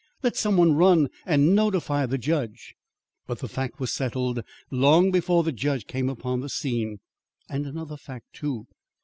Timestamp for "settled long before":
3.93-5.43